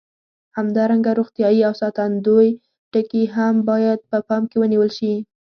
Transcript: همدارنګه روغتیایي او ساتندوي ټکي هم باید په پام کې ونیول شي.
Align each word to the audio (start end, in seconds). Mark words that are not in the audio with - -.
همدارنګه 0.57 1.11
روغتیایي 1.19 1.61
او 1.67 1.73
ساتندوي 1.81 2.49
ټکي 2.91 3.23
هم 3.35 3.55
باید 3.69 3.99
په 4.09 4.17
پام 4.27 4.43
کې 4.49 4.57
ونیول 4.59 4.89
شي. 4.97 5.13